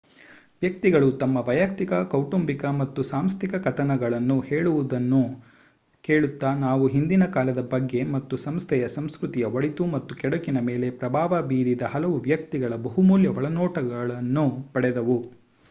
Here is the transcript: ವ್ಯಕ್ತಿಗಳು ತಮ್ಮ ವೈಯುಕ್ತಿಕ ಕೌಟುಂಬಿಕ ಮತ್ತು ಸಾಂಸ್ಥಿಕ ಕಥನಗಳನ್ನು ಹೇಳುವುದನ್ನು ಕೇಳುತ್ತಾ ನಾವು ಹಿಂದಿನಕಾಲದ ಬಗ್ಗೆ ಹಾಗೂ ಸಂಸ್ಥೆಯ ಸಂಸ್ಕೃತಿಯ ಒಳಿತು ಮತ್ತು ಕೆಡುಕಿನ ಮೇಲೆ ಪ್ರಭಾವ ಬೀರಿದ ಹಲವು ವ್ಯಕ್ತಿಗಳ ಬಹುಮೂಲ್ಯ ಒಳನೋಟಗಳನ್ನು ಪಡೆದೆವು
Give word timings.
ವ್ಯಕ್ತಿಗಳು 0.61 1.07
ತಮ್ಮ 1.13 1.37
ವೈಯುಕ್ತಿಕ 1.39 1.93
ಕೌಟುಂಬಿಕ 2.11 2.63
ಮತ್ತು 2.77 3.01
ಸಾಂಸ್ಥಿಕ 3.03 3.55
ಕಥನಗಳನ್ನು 3.57 4.39
ಹೇಳುವುದನ್ನು 4.41 5.19
ಕೇಳುತ್ತಾ 6.03 6.51
ನಾವು 6.59 6.85
ಹಿಂದಿನಕಾಲದ 6.87 7.63
ಬಗ್ಗೆ 7.67 8.01
ಹಾಗೂ 8.07 8.39
ಸಂಸ್ಥೆಯ 8.45 8.87
ಸಂಸ್ಕೃತಿಯ 8.89 9.51
ಒಳಿತು 9.53 9.85
ಮತ್ತು 9.87 10.15
ಕೆಡುಕಿನ 10.15 10.61
ಮೇಲೆ 10.61 10.89
ಪ್ರಭಾವ 10.97 11.41
ಬೀರಿದ 11.47 11.91
ಹಲವು 11.91 12.17
ವ್ಯಕ್ತಿಗಳ 12.19 12.73
ಬಹುಮೂಲ್ಯ 12.87 13.35
ಒಳನೋಟಗಳನ್ನು 13.37 14.45
ಪಡೆದೆವು 14.73 15.19